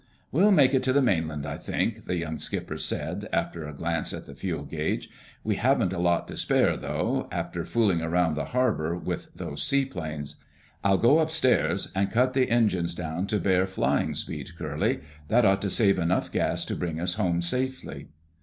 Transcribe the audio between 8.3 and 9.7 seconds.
the harbor with those